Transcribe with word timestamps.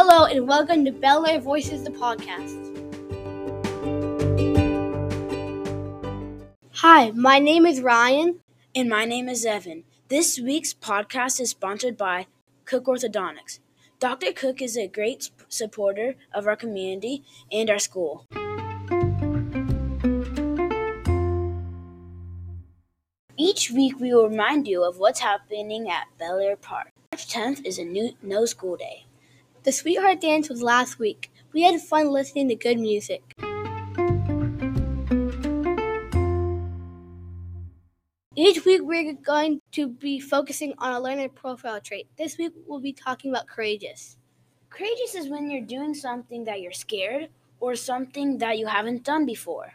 Hello 0.00 0.26
and 0.26 0.46
welcome 0.46 0.84
to 0.84 0.92
Bel 0.92 1.26
Air 1.26 1.40
Voices, 1.40 1.82
the 1.82 1.90
podcast. 1.90 2.54
Hi, 6.74 7.10
my 7.10 7.40
name 7.40 7.66
is 7.66 7.80
Ryan. 7.80 8.38
And 8.76 8.88
my 8.88 9.04
name 9.04 9.28
is 9.28 9.44
Evan. 9.44 9.82
This 10.06 10.38
week's 10.38 10.72
podcast 10.72 11.40
is 11.40 11.50
sponsored 11.50 11.96
by 11.96 12.28
Cook 12.64 12.84
Orthodontics. 12.84 13.58
Dr. 13.98 14.30
Cook 14.32 14.62
is 14.62 14.76
a 14.76 14.86
great 14.86 15.32
supporter 15.48 16.14
of 16.32 16.46
our 16.46 16.54
community 16.54 17.24
and 17.50 17.68
our 17.68 17.80
school. 17.80 18.24
Each 23.36 23.72
week, 23.72 23.98
we 23.98 24.14
will 24.14 24.28
remind 24.28 24.68
you 24.68 24.84
of 24.84 24.98
what's 24.98 25.18
happening 25.18 25.90
at 25.90 26.06
Bel 26.20 26.38
Air 26.38 26.54
Park. 26.54 26.92
March 27.10 27.26
10th 27.26 27.66
is 27.66 27.80
a 27.80 27.84
new 27.84 28.12
no 28.22 28.44
school 28.44 28.76
day. 28.76 29.07
The 29.68 29.72
Sweetheart 29.72 30.22
Dance 30.22 30.48
was 30.48 30.62
last 30.62 30.98
week. 30.98 31.30
We 31.52 31.60
had 31.60 31.78
fun 31.78 32.10
listening 32.10 32.48
to 32.48 32.54
good 32.54 32.80
music. 32.80 33.20
Each 38.34 38.64
week, 38.64 38.80
we're 38.82 39.12
going 39.12 39.60
to 39.72 39.88
be 39.90 40.20
focusing 40.20 40.72
on 40.78 40.94
a 40.94 41.00
learner 41.00 41.28
profile 41.28 41.82
trait. 41.82 42.08
This 42.16 42.38
week, 42.38 42.52
we'll 42.66 42.80
be 42.80 42.94
talking 42.94 43.30
about 43.30 43.46
courageous. 43.46 44.16
Courageous 44.70 45.14
is 45.14 45.28
when 45.28 45.50
you're 45.50 45.60
doing 45.60 45.92
something 45.92 46.44
that 46.44 46.62
you're 46.62 46.72
scared 46.72 47.28
or 47.60 47.76
something 47.76 48.38
that 48.38 48.56
you 48.56 48.68
haven't 48.68 49.04
done 49.04 49.26
before. 49.26 49.74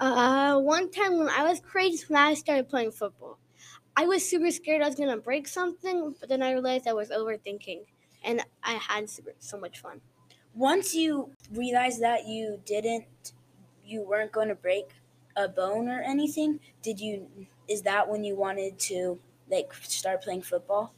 Uh, 0.00 0.58
one 0.58 0.90
time 0.90 1.16
when 1.16 1.30
I 1.30 1.44
was 1.44 1.60
courageous 1.60 2.10
when 2.10 2.20
I 2.20 2.34
started 2.34 2.68
playing 2.68 2.90
football, 2.90 3.38
I 3.96 4.04
was 4.04 4.28
super 4.28 4.50
scared 4.50 4.82
I 4.82 4.86
was 4.86 4.96
gonna 4.96 5.16
break 5.16 5.48
something, 5.48 6.14
but 6.20 6.28
then 6.28 6.42
I 6.42 6.52
realized 6.52 6.86
I 6.86 6.92
was 6.92 7.08
overthinking, 7.08 7.84
and 8.24 8.42
I 8.62 8.74
had 8.74 9.08
so 9.38 9.58
much 9.58 9.80
fun. 9.80 10.00
Once 10.54 10.94
you 10.94 11.30
realized 11.52 12.00
that 12.00 12.26
you 12.26 12.60
didn't, 12.64 13.32
you 13.84 14.02
weren't 14.02 14.32
going 14.32 14.48
to 14.48 14.54
break 14.54 14.90
a 15.36 15.48
bone 15.48 15.88
or 15.88 16.00
anything, 16.00 16.60
did 16.82 17.00
you? 17.00 17.28
Is 17.68 17.82
that 17.82 18.08
when 18.08 18.24
you 18.24 18.36
wanted 18.36 18.78
to 18.90 19.18
like 19.50 19.72
start 19.74 20.22
playing 20.22 20.42
football? 20.42 20.94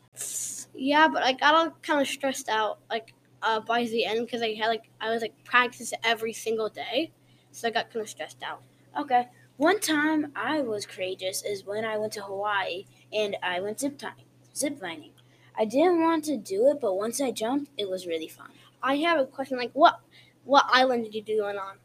Yeah, 0.74 1.08
but 1.08 1.22
I 1.22 1.32
got 1.32 1.54
all 1.54 1.70
kind 1.82 2.00
of 2.00 2.08
stressed 2.08 2.48
out 2.48 2.78
like 2.90 3.14
uh, 3.42 3.60
by 3.60 3.84
the 3.84 4.04
end 4.04 4.26
because 4.26 4.42
I 4.42 4.54
had 4.54 4.68
like 4.68 4.90
I 5.00 5.10
was 5.10 5.22
like 5.22 5.44
practice 5.44 5.92
every 6.04 6.32
single 6.32 6.68
day, 6.68 7.12
so 7.50 7.68
I 7.68 7.70
got 7.70 7.90
kind 7.90 8.02
of 8.02 8.08
stressed 8.08 8.42
out. 8.42 8.62
Okay. 8.98 9.28
One 9.56 9.80
time 9.80 10.32
I 10.36 10.60
was 10.60 10.84
courageous 10.84 11.42
is 11.42 11.64
when 11.64 11.86
I 11.86 11.96
went 11.96 12.12
to 12.14 12.22
Hawaii 12.22 12.84
and 13.10 13.36
I 13.42 13.60
went 13.60 13.80
zip 13.80 13.96
tying, 13.96 14.26
zip 14.54 14.82
lining. 14.82 15.12
I 15.58 15.64
didn't 15.64 16.00
want 16.00 16.24
to 16.26 16.36
do 16.36 16.68
it, 16.68 16.80
but 16.80 16.94
once 16.94 17.20
I 17.20 17.30
jumped, 17.30 17.70
it 17.76 17.88
was 17.88 18.06
really 18.06 18.28
fun. 18.28 18.50
I 18.82 18.96
have 18.98 19.18
a 19.18 19.26
question 19.26 19.58
like 19.58 19.72
what 19.72 20.00
what 20.44 20.64
island 20.68 21.04
did 21.04 21.14
you 21.14 21.22
do 21.22 21.46
it 21.46 21.56
on? 21.56 21.78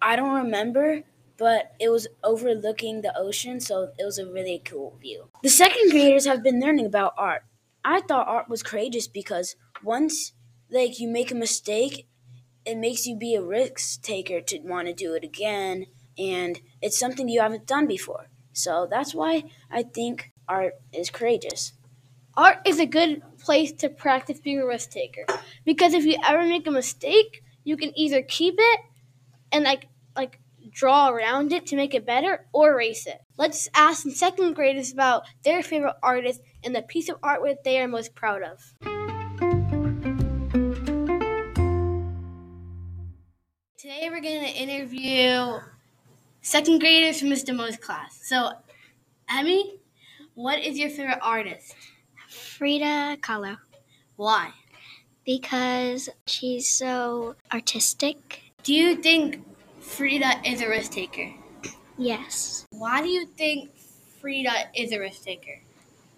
I 0.00 0.16
don't 0.16 0.34
remember, 0.34 1.02
but 1.36 1.74
it 1.78 1.88
was 1.88 2.06
overlooking 2.22 3.00
the 3.02 3.16
ocean, 3.16 3.60
so 3.60 3.92
it 3.98 4.04
was 4.04 4.18
a 4.18 4.26
really 4.30 4.60
cool 4.64 4.96
view. 5.00 5.28
The 5.42 5.48
second 5.48 5.90
graders 5.90 6.26
have 6.26 6.42
been 6.42 6.60
learning 6.60 6.86
about 6.86 7.14
art. 7.16 7.44
I 7.84 8.00
thought 8.00 8.28
art 8.28 8.48
was 8.48 8.62
courageous 8.62 9.06
because 9.06 9.56
once 9.82 10.32
like 10.70 10.98
you 10.98 11.08
make 11.08 11.30
a 11.30 11.34
mistake, 11.34 12.06
it 12.64 12.76
makes 12.76 13.06
you 13.06 13.16
be 13.16 13.34
a 13.34 13.42
risk 13.42 14.02
taker 14.02 14.40
to 14.40 14.58
want 14.60 14.88
to 14.88 14.94
do 14.94 15.14
it 15.14 15.24
again 15.24 15.86
and 16.18 16.60
it's 16.82 16.98
something 16.98 17.28
you 17.28 17.40
haven't 17.40 17.66
done 17.66 17.86
before. 17.86 18.28
So 18.52 18.86
that's 18.90 19.14
why 19.14 19.44
I 19.70 19.82
think 19.84 20.32
art 20.48 20.74
is 20.92 21.10
courageous. 21.10 21.72
Art 22.36 22.58
is 22.66 22.78
a 22.78 22.84
good 22.84 23.22
place 23.38 23.72
to 23.72 23.88
practice 23.88 24.40
being 24.40 24.60
a 24.60 24.66
risk 24.66 24.90
taker 24.90 25.24
because 25.64 25.94
if 25.94 26.04
you 26.04 26.18
ever 26.22 26.44
make 26.44 26.66
a 26.66 26.70
mistake, 26.70 27.42
you 27.64 27.78
can 27.78 27.98
either 27.98 28.20
keep 28.20 28.56
it 28.58 28.80
and 29.50 29.64
like 29.64 29.88
like 30.14 30.38
draw 30.70 31.08
around 31.08 31.50
it 31.50 31.64
to 31.68 31.76
make 31.76 31.94
it 31.94 32.04
better 32.04 32.44
or 32.52 32.72
erase 32.72 33.06
it. 33.06 33.22
Let's 33.38 33.70
ask 33.74 34.02
some 34.02 34.10
second 34.10 34.52
graders 34.52 34.92
about 34.92 35.24
their 35.44 35.62
favorite 35.62 35.94
artist 36.02 36.42
and 36.62 36.76
the 36.76 36.82
piece 36.82 37.08
of 37.08 37.16
art 37.22 37.40
artwork 37.40 37.62
they 37.64 37.80
are 37.80 37.88
most 37.88 38.14
proud 38.14 38.42
of. 38.42 38.74
Today 43.78 44.10
we're 44.10 44.20
going 44.20 44.42
to 44.42 44.50
interview 44.50 45.58
second 46.42 46.80
graders 46.80 47.18
from 47.18 47.30
Mr. 47.30 47.56
Mo's 47.56 47.78
class. 47.78 48.20
So, 48.24 48.50
Emmy, 49.30 49.80
what 50.34 50.58
is 50.58 50.76
your 50.76 50.90
favorite 50.90 51.20
artist? 51.22 51.74
Frida 52.56 53.18
Kahlo 53.20 53.58
Why? 54.16 54.52
because 55.26 56.08
she's 56.26 56.70
so 56.70 57.36
artistic. 57.52 58.52
Do 58.62 58.72
you 58.72 58.96
think 58.96 59.44
Frida 59.80 60.40
is 60.42 60.62
a 60.62 60.68
risk 60.68 60.92
taker? 60.92 61.34
Yes, 61.98 62.64
Why 62.70 63.02
do 63.02 63.08
you 63.08 63.26
think 63.26 63.76
Frida 64.20 64.70
is 64.74 64.92
a 64.92 64.98
risk 64.98 65.24
taker? 65.24 65.60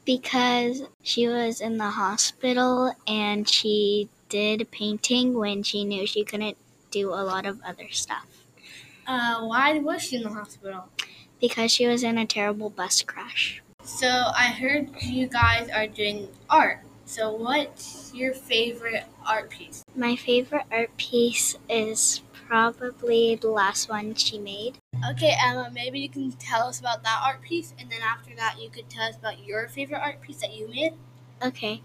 because 0.05 0.83
she 1.03 1.27
was 1.27 1.61
in 1.61 1.77
the 1.77 1.91
hospital 1.91 2.95
and 3.07 3.47
she 3.49 4.09
did 4.29 4.71
painting 4.71 5.35
when 5.35 5.63
she 5.65 5.85
knew 5.85 6.07
she 6.07 6.23
couldn't 6.25 6.57
do 6.93 7.11
a 7.13 7.21
lot 7.27 7.45
of 7.47 7.61
other 7.67 7.89
stuff. 7.91 8.27
Uh, 9.07 9.43
why 9.43 9.79
was 9.79 10.03
she 10.03 10.17
in 10.17 10.23
the 10.23 10.31
hospital? 10.31 10.85
Because 11.41 11.71
she 11.73 11.87
was 11.89 12.03
in 12.05 12.17
a 12.17 12.25
terrible 12.25 12.71
bus 12.71 13.03
crash. 13.03 13.61
So 13.89 14.07
I 14.07 14.49
heard 14.49 14.91
you 15.03 15.27
guys 15.27 15.71
are 15.71 15.87
doing 15.87 16.29
art. 16.49 16.81
So 17.07 17.33
what's 17.33 18.13
your 18.15 18.35
favorite 18.35 19.07
art 19.27 19.49
piece? 19.51 19.83
My 19.97 20.15
favorite 20.15 20.67
art 20.71 20.95
piece 20.99 21.57
is 21.71 22.21
probably 22.33 23.35
the 23.35 23.49
last 23.49 23.89
one 23.89 24.15
she 24.15 24.39
made. 24.39 24.77
Okay, 25.11 25.35
Emma, 25.43 25.71
maybe 25.73 25.99
you 25.99 26.11
can 26.11 26.31
tell 26.33 26.69
us 26.69 26.79
about 26.79 27.03
that 27.03 27.23
art 27.25 27.41
piece, 27.41 27.75
and 27.79 27.91
then 27.91 28.01
after 28.03 28.37
that, 28.37 28.57
you 28.63 28.69
could 28.69 28.89
tell 28.91 29.09
us 29.09 29.17
about 29.17 29.45
your 29.45 29.67
favorite 29.69 30.01
art 30.01 30.21
piece 30.21 30.43
that 30.43 30.55
you 30.55 30.69
made. 30.69 30.93
Okay, 31.43 31.81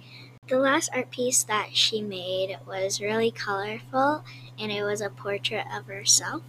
the 0.48 0.60
last 0.60 0.90
art 0.94 1.10
piece 1.10 1.42
that 1.44 1.70
she 1.72 2.02
made 2.02 2.60
was 2.68 3.02
really 3.02 3.32
colorful 3.32 4.26
and 4.60 4.72
it 4.72 4.84
was 4.84 5.00
a 5.00 5.10
portrait 5.10 5.66
of 5.74 5.88
herself. 5.88 6.44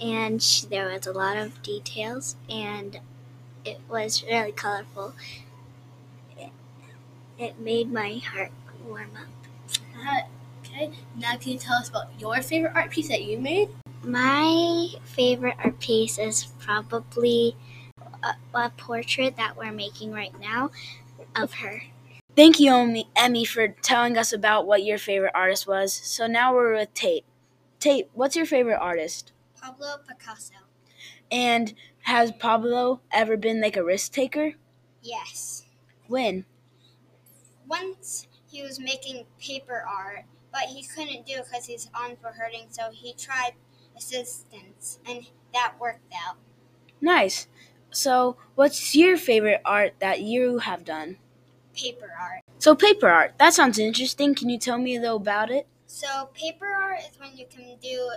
And 0.00 0.40
she, 0.40 0.66
there 0.66 0.88
was 0.88 1.06
a 1.06 1.12
lot 1.12 1.36
of 1.36 1.60
details 1.62 2.36
and 2.48 3.00
it 3.64 3.80
was 3.88 4.22
really 4.24 4.52
colorful. 4.52 5.14
It, 6.38 6.50
it 7.38 7.58
made 7.58 7.92
my 7.92 8.14
heart 8.18 8.50
warm 8.86 9.10
up. 9.16 9.78
Uh, 9.96 10.20
okay, 10.60 10.90
now 11.16 11.36
can 11.36 11.52
you 11.52 11.58
tell 11.58 11.74
us 11.74 11.88
about 11.88 12.08
your 12.18 12.40
favorite 12.42 12.72
art 12.74 12.90
piece 12.90 13.08
that 13.08 13.22
you 13.22 13.38
made? 13.38 13.68
My 14.02 14.88
favorite 15.04 15.56
art 15.62 15.78
piece 15.78 16.18
is 16.18 16.46
probably 16.58 17.56
a, 18.22 18.34
a 18.54 18.70
portrait 18.76 19.36
that 19.36 19.56
we're 19.56 19.72
making 19.72 20.12
right 20.12 20.38
now 20.40 20.70
of 21.36 21.54
her. 21.54 21.82
Thank 22.34 22.58
you, 22.58 22.74
Emmy- 22.74 23.08
Emmy, 23.14 23.44
for 23.44 23.68
telling 23.68 24.16
us 24.16 24.32
about 24.32 24.66
what 24.66 24.84
your 24.84 24.98
favorite 24.98 25.32
artist 25.34 25.66
was. 25.66 25.92
So 25.92 26.26
now 26.26 26.54
we're 26.54 26.74
with 26.74 26.94
Tate. 26.94 27.24
Tate, 27.78 28.08
what's 28.14 28.34
your 28.36 28.46
favorite 28.46 28.78
artist? 28.78 29.32
Pablo 29.60 29.96
Picasso. 30.08 30.54
And 31.30 31.74
has 32.02 32.32
Pablo 32.32 33.00
ever 33.10 33.36
been 33.36 33.60
like 33.60 33.76
a 33.76 33.84
risk 33.84 34.12
taker? 34.12 34.54
Yes. 35.02 35.64
When? 36.08 36.44
Once 37.66 38.26
he 38.50 38.62
was 38.62 38.78
making 38.78 39.24
paper 39.40 39.84
art, 39.88 40.24
but 40.52 40.62
he 40.62 40.84
couldn't 40.84 41.26
do 41.26 41.34
it 41.34 41.46
because 41.50 41.66
his 41.66 41.88
arms 41.94 42.18
were 42.22 42.32
hurting, 42.32 42.66
so 42.70 42.90
he 42.92 43.14
tried 43.14 43.52
assistance, 43.96 44.98
and 45.08 45.26
that 45.54 45.74
worked 45.80 46.12
out. 46.26 46.36
Nice. 47.00 47.46
So, 47.90 48.36
what's 48.54 48.94
your 48.94 49.16
favorite 49.16 49.60
art 49.64 49.94
that 50.00 50.20
you 50.20 50.58
have 50.58 50.84
done? 50.84 51.18
Paper 51.74 52.10
art. 52.18 52.42
So, 52.58 52.74
paper 52.74 53.08
art. 53.08 53.34
That 53.38 53.54
sounds 53.54 53.78
interesting. 53.78 54.34
Can 54.34 54.48
you 54.48 54.58
tell 54.58 54.78
me 54.78 54.96
a 54.96 55.00
little 55.00 55.16
about 55.16 55.50
it? 55.50 55.66
So 55.94 56.30
paper 56.32 56.66
art 56.66 57.00
is 57.00 57.18
when 57.20 57.36
you 57.36 57.44
can 57.46 57.76
do 57.82 58.10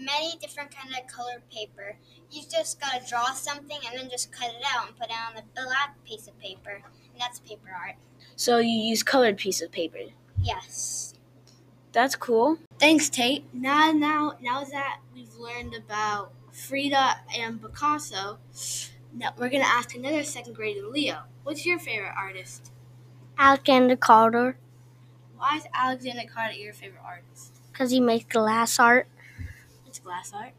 many 0.00 0.36
different 0.40 0.74
kind 0.74 0.90
of 0.94 1.06
colored 1.12 1.42
paper. 1.50 1.96
You 2.30 2.42
just 2.50 2.80
gotta 2.80 3.04
draw 3.08 3.32
something 3.32 3.78
and 3.88 3.98
then 3.98 4.10
just 4.10 4.30
cut 4.32 4.48
it 4.50 4.62
out 4.74 4.88
and 4.88 4.96
put 4.98 5.08
it 5.08 5.12
on 5.28 5.34
the 5.36 5.42
black 5.62 5.96
piece 6.04 6.26
of 6.28 6.38
paper, 6.38 6.82
and 7.12 7.20
that's 7.20 7.40
paper 7.40 7.70
art. 7.74 7.96
So, 8.36 8.58
you 8.58 8.70
use 8.70 9.02
colored 9.02 9.36
piece 9.36 9.60
of 9.62 9.72
paper. 9.72 9.98
Yes. 10.40 11.14
That's 11.92 12.14
cool. 12.16 12.58
Thanks, 12.78 13.08
Tate. 13.08 13.44
Now, 13.52 13.90
now, 13.92 14.34
now 14.40 14.62
that 14.64 15.00
we've 15.14 15.34
learned 15.34 15.74
about 15.74 16.32
Frida 16.52 17.20
and 17.36 17.60
Picasso, 17.60 18.38
now 19.14 19.32
we're 19.36 19.48
gonna 19.48 19.64
ask 19.64 19.94
another 19.94 20.22
second 20.22 20.54
grader, 20.54 20.86
Leo. 20.86 21.22
What's 21.42 21.64
your 21.66 21.78
favorite 21.78 22.12
artist? 22.16 22.70
Alexander 23.38 23.96
Calder, 23.96 24.56
Why 25.36 25.56
is 25.56 25.64
Alexander 25.72 26.24
Calder 26.32 26.52
your 26.54 26.72
favorite 26.74 27.02
artist? 27.04 27.54
because 27.72 27.90
he 27.92 28.00
makes 28.00 28.24
glass 28.26 28.78
art. 28.80 29.06
It's 29.98 30.04
glass 30.04 30.32
art. 30.32 30.54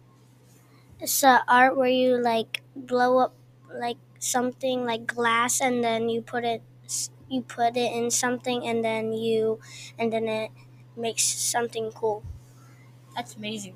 It's 0.99 1.23
uh, 1.23 1.39
art 1.47 1.75
where 1.77 1.89
you 1.89 2.17
like 2.21 2.61
blow 2.75 3.17
up 3.19 3.33
like 3.73 3.97
something 4.19 4.85
like 4.85 5.07
glass 5.07 5.61
and 5.61 5.83
then 5.83 6.09
you 6.09 6.21
put 6.21 6.43
it 6.43 6.61
you 7.29 7.41
put 7.41 7.77
it 7.77 7.91
in 7.93 8.11
something 8.11 8.65
and 8.67 8.83
then 8.83 9.13
you 9.13 9.59
and 9.97 10.11
then 10.11 10.27
it 10.27 10.51
makes 10.95 11.23
something 11.23 11.91
cool. 11.91 12.23
That's 13.15 13.35
amazing. 13.35 13.75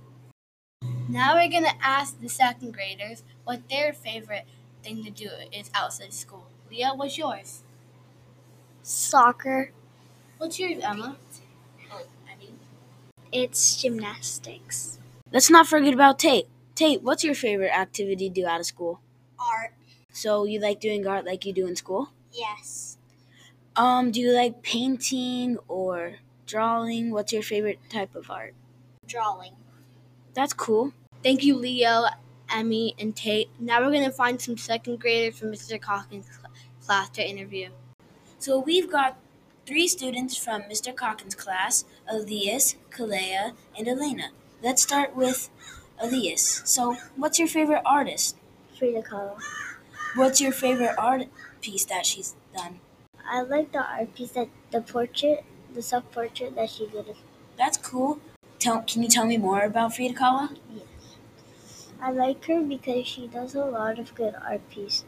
Now 1.07 1.36
we're 1.36 1.48
gonna 1.50 1.77
ask 1.81 2.19
the 2.19 2.27
second 2.27 2.74
graders 2.74 3.24
what 3.45 3.69
their 3.69 3.94
favorite 3.94 4.45
thing 4.83 5.04
to 5.06 5.10
do 5.10 5.30
is 5.51 5.71
outside 5.74 6.12
school. 6.13 6.48
Leah, 6.69 6.94
what's 6.95 7.18
yours? 7.18 7.63
Soccer. 8.83 9.71
What's 10.38 10.60
yours, 10.60 10.83
Emma? 10.83 11.18
Oh, 11.92 12.06
I 12.31 12.36
mean, 12.38 12.60
It's 13.33 13.75
gymnastics. 13.81 14.98
Let's 15.33 15.50
not 15.50 15.65
forget 15.65 15.95
about 15.95 16.19
Tate. 16.19 16.47
Tate, 16.75 17.01
what's 17.01 17.24
your 17.24 17.33
favorite 17.33 17.75
activity 17.75 18.30
to 18.30 18.41
do 18.41 18.45
out 18.45 18.59
of 18.59 18.68
school? 18.68 19.01
Art. 19.39 19.74
So 20.12 20.45
you 20.45 20.59
like 20.59 20.80
doing 20.80 21.07
art 21.07 21.25
like 21.25 21.44
you 21.44 21.51
do 21.51 21.65
in 21.65 21.75
school? 21.75 22.12
Yes. 22.31 23.00
Um, 23.75 24.12
do 24.12 24.21
you 24.21 24.31
like 24.31 24.62
painting 24.62 25.57
or 25.68 26.18
drawing? 26.45 27.09
What's 27.09 27.33
your 27.33 27.41
favorite 27.41 27.80
type 27.89 28.13
of 28.13 28.30
art? 28.30 28.53
Drawing. 29.07 29.53
That's 30.35 30.53
cool. 30.53 30.94
Thank 31.24 31.44
you, 31.44 31.56
Leo, 31.56 32.06
Emmy, 32.47 32.94
and 33.00 33.15
Tate. 33.15 33.50
Now 33.59 33.81
we're 33.81 33.91
gonna 33.91 34.12
find 34.12 34.39
some 34.39 34.56
second 34.56 35.00
graders 35.00 35.39
from 35.39 35.51
Mr. 35.51 35.81
Calkins' 35.81 36.29
class 36.86 37.09
to 37.09 37.27
interview. 37.27 37.69
So 38.38 38.59
we've 38.59 38.91
got 38.91 39.18
three 39.65 39.88
students 39.88 40.38
from 40.38 40.62
Mr. 40.63 40.95
Calkins' 40.95 41.33
class, 41.33 41.86
Elias, 42.07 42.75
Kalea, 42.91 43.53
and 43.75 43.88
Elena. 43.88 44.29
Let's 44.63 44.81
start 44.81 45.13
with 45.13 45.50
Elias. 46.00 46.62
So 46.63 46.95
what's 47.18 47.38
your 47.38 47.50
favorite 47.50 47.81
artist? 47.86 48.38
Frida 48.80 49.01
Kahlo. 49.01 49.38
What's 50.15 50.39
your 50.39 50.54
favorite 50.54 50.95
art 50.98 51.27
piece 51.62 51.83
that 51.86 52.06
she's 52.06 52.36
done? 52.56 52.80
I 53.30 53.42
like 53.42 53.74
the 53.74 53.83
art 53.83 54.15
piece 54.15 54.31
that 54.31 54.48
the 54.71 54.80
portrait, 54.80 55.44
the 55.74 55.81
self 55.81 56.10
portrait 56.13 56.56
that 56.56 56.69
she 56.69 56.88
did. 56.88 57.13
That's 57.57 57.75
cool. 57.75 58.21
Tell, 58.57 58.81
can 58.83 59.04
you 59.04 59.10
tell 59.10 59.25
me 59.25 59.36
more 59.36 59.63
about 59.63 59.98
Frida 59.98 60.13
Kahlo? 60.13 60.56
Yes. 60.74 61.18
I 62.01 62.12
like 62.12 62.45
her 62.45 62.62
because 62.62 63.06
she 63.06 63.27
does 63.27 63.56
a 63.56 63.65
lot 63.65 64.00
of 64.00 64.15
good 64.15 64.33
art 64.36 64.62
pieces. 64.69 65.04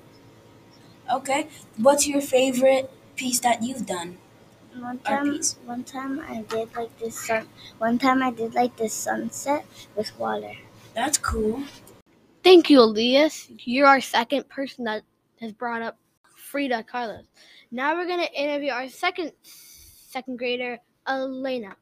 Okay. 1.10 1.48
What's 1.78 2.08
your 2.08 2.20
favorite 2.20 2.92
piece 3.16 3.40
that 3.40 3.64
you've 3.64 3.86
done? 3.86 4.18
One 4.80 5.00
time, 5.00 5.34
piece. 5.34 5.56
one 5.66 5.84
time 5.84 6.20
I 6.28 6.42
did 6.44 6.76
like 6.76 6.98
this 7.00 7.16
sun. 7.28 7.48
One 7.78 7.98
time 7.98 8.22
I 8.22 8.32
did 8.32 8.54
like 8.54 8.76
this 8.78 8.94
sunset 8.94 9.66
with 9.96 10.18
water. 10.20 10.54
That's 10.94 11.18
cool. 11.18 11.64
Thank 12.44 12.70
you, 12.70 12.82
Elias. 12.82 13.48
You're 13.64 13.88
our 13.88 14.02
second 14.02 14.48
person 14.50 14.86
that 14.86 15.04
has 15.42 15.52
brought 15.52 15.82
up 15.82 15.98
Frida 16.38 16.84
Carlos. 16.84 17.26
Now 17.72 17.96
we're 17.96 18.08
gonna 18.08 18.30
interview 18.36 18.72
our 18.72 18.90
second 18.90 19.32
second 19.44 20.38
grader, 20.38 20.80
Elena. 21.08 21.76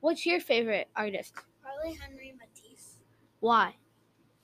What's 0.00 0.26
your 0.26 0.40
favorite 0.40 0.88
artist? 0.96 1.34
Probably 1.62 1.94
Henry 1.96 2.34
Matisse 2.38 2.96
Why? 3.40 3.74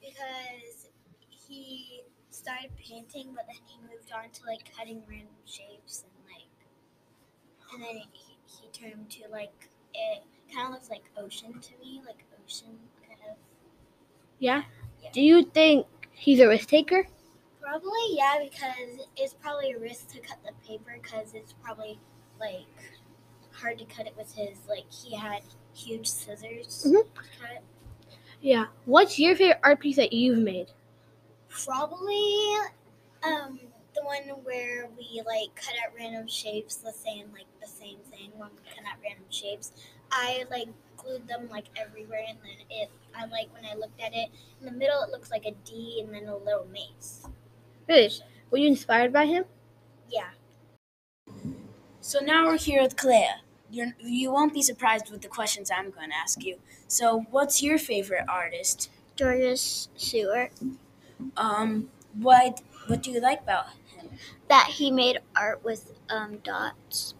because 0.00 0.90
he 1.48 2.02
started 2.30 2.70
painting, 2.76 3.32
but 3.34 3.46
then 3.46 3.56
he 3.66 3.78
moved 3.82 4.12
on 4.12 4.30
to 4.30 4.44
like 4.46 4.70
cutting 4.76 5.02
random 5.08 5.28
shapes 5.44 6.04
and 6.04 6.24
like, 6.32 6.46
and 7.72 7.82
then 7.82 7.96
he, 8.12 8.36
he 8.46 8.68
turned 8.72 9.10
to 9.10 9.22
like 9.30 9.68
it 9.94 10.22
kind 10.54 10.66
of 10.68 10.72
looks 10.72 10.90
like 10.90 11.04
ocean 11.16 11.58
to 11.60 11.70
me, 11.80 12.02
like 12.06 12.24
ocean 12.44 12.78
kind 13.06 13.20
of. 13.30 13.36
Yeah. 14.38 14.62
Yeah. 15.02 15.10
Do 15.12 15.20
you 15.20 15.44
think 15.44 15.86
he's 16.12 16.40
a 16.40 16.48
risk 16.48 16.68
taker? 16.68 17.06
Probably 17.60 17.90
yeah, 18.10 18.38
because 18.44 19.06
it's 19.16 19.34
probably 19.34 19.72
a 19.72 19.78
risk 19.78 20.08
to 20.12 20.20
cut 20.20 20.38
the 20.44 20.52
paper 20.66 20.98
because 21.02 21.34
it's 21.34 21.52
probably 21.62 21.98
like 22.38 22.66
hard 23.52 23.78
to 23.78 23.84
cut 23.86 24.06
it 24.06 24.14
with 24.16 24.32
his 24.34 24.58
like 24.68 24.90
he 24.92 25.16
had 25.16 25.42
huge 25.74 26.06
scissors 26.08 26.84
Mhm. 26.86 27.02
to 27.02 27.04
cut. 27.14 27.62
Yeah. 28.40 28.66
What's 28.84 29.18
your 29.18 29.34
favorite 29.34 29.58
art 29.64 29.80
piece 29.80 29.96
that 29.96 30.12
you've 30.12 30.38
made? 30.38 30.68
Probably 31.48 32.54
um 33.22 33.58
the 33.94 34.02
one 34.04 34.22
where 34.44 34.88
we 34.96 35.22
like 35.26 35.54
cut 35.56 35.74
out 35.84 35.94
random 35.98 36.28
shapes, 36.28 36.82
let's 36.84 37.00
say 37.00 37.18
in 37.18 37.32
like 37.32 37.46
the 37.66 37.72
same 37.72 37.98
thing 38.10 38.30
when 38.36 38.50
we 38.50 38.70
cut 38.70 38.84
out 38.86 38.98
random 39.02 39.24
shapes. 39.30 39.72
I 40.10 40.44
like 40.50 40.68
glued 40.96 41.28
them 41.28 41.48
like 41.50 41.66
everywhere 41.76 42.24
and 42.28 42.38
then 42.42 42.66
it 42.70 42.90
I 43.14 43.26
like 43.26 43.52
when 43.52 43.64
I 43.64 43.74
looked 43.74 44.00
at 44.00 44.14
it 44.14 44.30
in 44.60 44.66
the 44.66 44.72
middle 44.72 45.02
it 45.02 45.10
looks 45.10 45.30
like 45.30 45.44
a 45.44 45.52
D 45.64 46.02
and 46.04 46.14
then 46.14 46.26
a 46.28 46.36
little 46.36 46.66
mace. 46.72 47.26
Really? 47.88 48.10
Were 48.50 48.58
you 48.58 48.68
inspired 48.68 49.12
by 49.12 49.26
him? 49.26 49.44
Yeah. 50.08 50.30
So 52.00 52.20
now 52.20 52.46
we're 52.46 52.58
here 52.58 52.82
with 52.82 52.96
Kalea. 52.96 53.40
You're, 53.70 53.94
you 53.98 54.30
won't 54.30 54.54
be 54.54 54.62
surprised 54.62 55.10
with 55.10 55.22
the 55.22 55.28
questions 55.28 55.70
I'm 55.70 55.90
going 55.90 56.10
to 56.10 56.16
ask 56.16 56.42
you. 56.44 56.58
So, 56.86 57.26
what's 57.30 57.64
your 57.64 57.78
favorite 57.78 58.24
artist? 58.28 58.90
Georges 59.16 59.88
Seurat. 59.96 60.52
Um, 61.36 61.90
what 62.14 62.62
what 62.86 63.02
do 63.02 63.10
you 63.10 63.20
like 63.20 63.42
about 63.42 63.66
him? 63.96 64.10
That 64.48 64.66
he 64.74 64.90
made 64.90 65.18
art 65.36 65.64
with 65.64 65.92
um, 66.08 66.38
dots. 66.38 67.14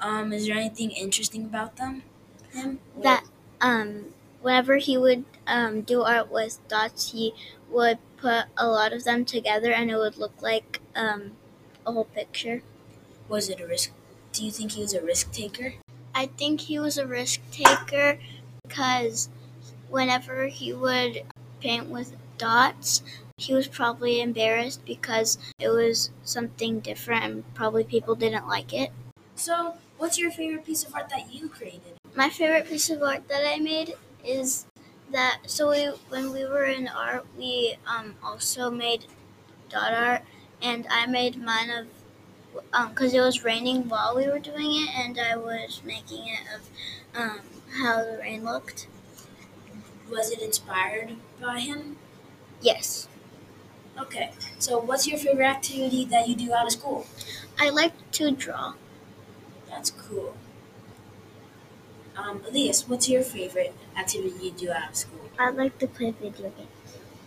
Um, 0.00 0.32
is 0.32 0.46
there 0.46 0.56
anything 0.56 0.90
interesting 0.90 1.44
about 1.44 1.76
them? 1.76 2.02
Him? 2.52 2.80
Or- 2.96 3.02
That 3.02 3.24
um, 3.60 4.14
whenever 4.40 4.76
he 4.76 4.96
would 4.98 5.24
um, 5.46 5.82
do 5.82 6.02
art 6.02 6.30
with 6.30 6.58
dots, 6.68 7.12
he 7.12 7.34
would 7.70 7.98
put 8.16 8.46
a 8.56 8.66
lot 8.68 8.92
of 8.92 9.04
them 9.04 9.24
together, 9.24 9.72
and 9.72 9.90
it 9.90 9.96
would 9.96 10.16
look 10.18 10.40
like 10.42 10.80
um, 10.94 11.32
a 11.86 11.92
whole 11.92 12.04
picture. 12.04 12.62
was 13.28 13.48
it 13.48 13.60
a 13.60 13.66
risk? 13.66 13.92
Do 14.32 14.44
you 14.44 14.50
think 14.50 14.72
he 14.72 14.82
was 14.82 14.94
a 14.94 15.02
risk 15.02 15.32
taker? 15.32 15.74
I 16.14 16.26
think 16.26 16.62
he 16.62 16.78
was 16.78 16.98
a 16.98 17.06
risk 17.06 17.40
taker 17.52 18.18
because 18.66 19.28
whenever 19.88 20.46
he 20.46 20.72
would 20.72 21.22
paint 21.60 21.88
with 21.88 22.16
dots, 22.38 23.02
he 23.38 23.54
was 23.54 23.68
probably 23.68 24.20
embarrassed 24.20 24.84
because 24.84 25.38
it 25.58 25.68
was 25.68 26.10
something 26.24 26.80
different 26.80 27.24
and 27.24 27.54
probably 27.54 27.84
people 27.84 28.14
didn't 28.14 28.48
like 28.48 28.72
it. 28.72 28.90
So, 29.34 29.74
what's 30.00 30.18
your 30.18 30.30
favorite 30.30 30.64
piece 30.64 30.82
of 30.82 30.94
art 30.94 31.10
that 31.10 31.32
you 31.32 31.48
created? 31.48 31.92
My 32.16 32.30
favorite 32.30 32.66
piece 32.66 32.88
of 32.88 33.02
art 33.02 33.28
that 33.28 33.42
I 33.46 33.58
made 33.58 33.94
is 34.24 34.66
that 35.12 35.40
so 35.46 35.70
we 35.70 35.84
when 36.08 36.32
we 36.32 36.44
were 36.44 36.64
in 36.64 36.88
art 36.88 37.26
we 37.36 37.76
um, 37.86 38.14
also 38.24 38.70
made 38.70 39.04
dot 39.68 39.92
art 39.92 40.22
and 40.62 40.86
I 40.90 41.06
made 41.06 41.36
mine 41.42 41.70
of 41.70 41.86
because 42.88 43.12
it 43.14 43.20
was 43.20 43.44
raining 43.44 43.88
while 43.88 44.16
we 44.16 44.26
were 44.26 44.38
doing 44.38 44.70
it 44.72 44.88
and 44.96 45.18
I 45.20 45.36
was 45.36 45.82
making 45.84 46.26
it 46.26 46.40
of 46.54 46.68
um, 47.14 47.40
how 47.80 48.02
the 48.02 48.18
rain 48.18 48.44
looked. 48.44 48.88
Was 50.10 50.30
it 50.30 50.40
inspired 50.40 51.16
by 51.40 51.60
him? 51.60 51.96
Yes. 52.60 53.06
Okay. 53.98 54.32
So, 54.58 54.78
what's 54.78 55.06
your 55.06 55.18
favorite 55.18 55.46
activity 55.46 56.04
that 56.06 56.28
you 56.28 56.34
do 56.34 56.52
out 56.54 56.66
of 56.66 56.72
school? 56.72 57.06
I 57.58 57.70
like 57.70 57.94
to 58.12 58.30
draw. 58.32 58.74
That's 59.70 59.90
cool. 59.90 60.34
Um, 62.16 62.42
Elias, 62.48 62.88
what's 62.88 63.08
your 63.08 63.22
favorite 63.22 63.74
activity 63.96 64.46
you 64.46 64.50
do 64.50 64.70
out 64.72 64.90
of 64.90 64.96
school? 64.96 65.30
I 65.38 65.50
like 65.50 65.78
to 65.78 65.86
play 65.86 66.10
video 66.10 66.50
games. 66.50 66.68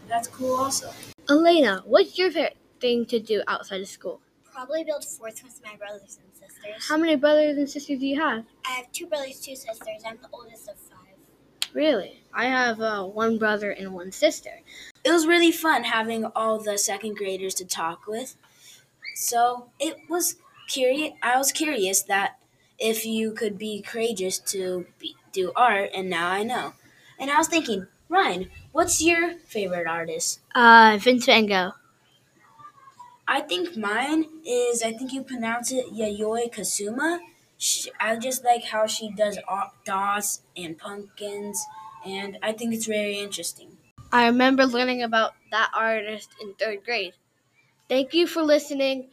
That's 0.07 0.27
cool 0.27 0.55
also. 0.55 0.91
Elena, 1.29 1.81
what's 1.85 2.17
your 2.17 2.29
favorite 2.29 2.57
thing 2.79 3.05
to 3.07 3.19
do 3.19 3.41
outside 3.47 3.81
of 3.81 3.87
school? 3.87 4.19
Probably 4.53 4.83
build 4.83 5.03
forts 5.03 5.41
with 5.41 5.59
my 5.63 5.75
brothers 5.77 6.19
and 6.21 6.31
sisters. 6.33 6.87
How 6.87 6.97
many 6.97 7.15
brothers 7.15 7.57
and 7.57 7.67
sisters 7.67 7.99
do 7.99 8.05
you 8.05 8.21
have? 8.21 8.45
I 8.67 8.71
have 8.71 8.91
two 8.91 9.07
brothers, 9.07 9.39
two 9.39 9.55
sisters. 9.55 10.03
I'm 10.05 10.17
the 10.21 10.27
oldest 10.31 10.67
of 10.69 10.75
five. 10.77 10.99
Really? 11.73 12.21
I 12.33 12.45
have 12.45 12.79
uh, 12.79 13.03
one 13.03 13.39
brother 13.39 13.71
and 13.71 13.93
one 13.93 14.11
sister. 14.11 14.59
It 15.03 15.11
was 15.11 15.25
really 15.25 15.51
fun 15.51 15.85
having 15.85 16.25
all 16.35 16.59
the 16.59 16.77
second 16.77 17.17
graders 17.17 17.55
to 17.55 17.65
talk 17.65 18.05
with. 18.05 18.35
So 19.15 19.69
it 19.79 19.97
was 20.07 20.35
curious. 20.67 21.13
I 21.21 21.37
was 21.37 21.51
curious 21.51 22.01
that 22.03 22.39
if 22.79 23.05
you 23.05 23.31
could 23.33 23.57
be 23.57 23.81
courageous 23.81 24.39
to 24.53 24.85
be, 24.99 25.15
do 25.31 25.51
art, 25.55 25.91
and 25.93 26.09
now 26.09 26.29
I 26.29 26.43
know. 26.43 26.73
And 27.19 27.31
I 27.31 27.37
was 27.37 27.47
thinking, 27.47 27.87
Ryan, 28.09 28.49
what's 28.71 29.01
your 29.01 29.35
favorite 29.37 29.87
artist? 29.87 30.39
Uh, 30.55 30.97
Vince 30.99 31.25
Van 31.25 31.45
Gogh. 31.45 31.71
I 33.27 33.41
think 33.41 33.75
mine 33.77 34.25
is. 34.45 34.81
I 34.83 34.91
think 34.93 35.13
you 35.13 35.23
pronounce 35.23 35.71
it 35.71 35.93
Yayoi 35.93 36.51
Kasuma. 36.53 37.19
She, 37.57 37.89
I 37.99 38.15
just 38.17 38.43
like 38.43 38.65
how 38.65 38.85
she 38.87 39.11
does 39.11 39.37
dots 39.85 40.41
and 40.57 40.77
pumpkins, 40.77 41.65
and 42.05 42.37
I 42.43 42.51
think 42.51 42.73
it's 42.73 42.85
very 42.85 43.19
interesting. 43.19 43.77
I 44.11 44.25
remember 44.27 44.65
learning 44.65 45.01
about 45.01 45.33
that 45.51 45.71
artist 45.73 46.29
in 46.41 46.53
third 46.55 46.83
grade. 46.83 47.13
Thank 47.89 48.13
you 48.13 48.27
for 48.27 48.43
listening. 48.43 49.09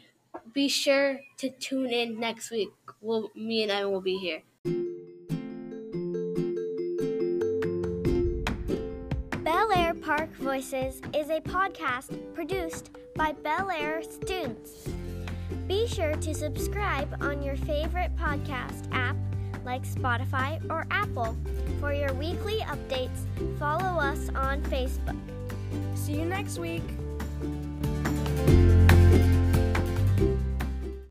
Be 0.53 0.69
sure 0.69 1.21
to 1.39 1.51
tune 1.51 1.91
in 1.91 2.19
next 2.19 2.51
week. 2.51 2.71
We'll, 3.01 3.31
me 3.35 3.63
and 3.63 3.73
I 3.73 3.85
will 3.87 4.01
be 4.01 4.19
here. 4.19 4.43
Bel 9.43 9.73
Air 9.73 9.95
Park 9.95 10.35
Voices 10.37 11.01
is 11.15 11.31
a 11.31 11.41
podcast 11.41 12.35
produced 12.35 12.91
by 13.17 13.33
Bel 13.33 13.71
Air 13.71 14.03
students. 14.03 14.89
Be 15.67 15.87
sure 15.87 16.15
to 16.15 16.35
subscribe 16.35 17.17
on 17.21 17.43
your 17.43 17.57
favorite 17.57 18.15
podcast 18.17 18.89
app 18.93 19.17
like 19.65 19.85
Spotify 19.85 20.61
or 20.71 20.87
Apple. 20.91 21.37
For 21.81 21.93
your 21.93 22.13
weekly 22.15 22.59
updates, 22.61 23.25
follow 23.59 24.01
us 24.01 24.31
on 24.35 24.63
Facebook. 24.63 25.19
See 25.95 26.15
you 26.15 26.25
next 26.25 26.59
week. 26.59 26.83